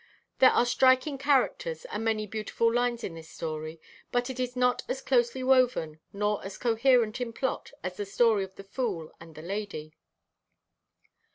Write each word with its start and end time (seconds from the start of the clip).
There 0.39 0.49
are 0.49 0.65
striking 0.65 1.19
characters 1.19 1.85
and 1.85 2.03
many 2.03 2.25
beautiful 2.25 2.73
lines 2.73 3.03
in 3.03 3.13
this 3.13 3.29
story, 3.29 3.79
but 4.11 4.31
it 4.31 4.39
is 4.39 4.55
not 4.55 4.81
as 4.89 4.99
closely 4.99 5.43
woven 5.43 5.99
nor 6.11 6.43
as 6.43 6.57
coherent 6.57 7.21
in 7.21 7.31
plot 7.33 7.71
as 7.83 7.97
the 7.97 8.05
story 8.07 8.43
of 8.43 8.55
the 8.55 8.63
fool 8.63 9.11
and 9.19 9.35
the 9.35 9.43
lady. 9.43 9.93